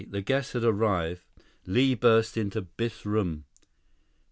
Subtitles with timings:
[0.09, 1.21] The guests had arrived.
[1.67, 3.45] Li burst into Biff's room.